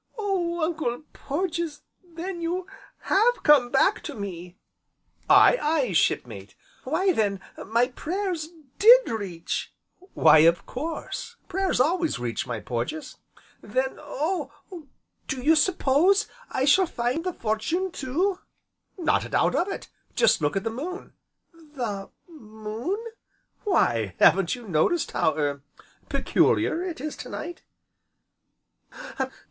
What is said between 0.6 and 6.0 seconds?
Uncle Porges! then you have come back to me!" "Aye, aye,